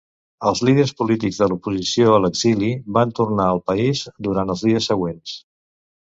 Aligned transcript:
Els 0.51 0.59
líders 0.67 0.91
polítics 1.01 1.35
de 1.41 1.47
l'oposició 1.51 2.15
a 2.15 2.21
l'exili 2.23 2.69
van 2.95 3.11
tornar 3.19 3.45
al 3.49 3.61
país 3.67 4.01
durant 4.29 4.55
els 4.55 4.63
dies 4.69 4.89
següents. 4.93 5.35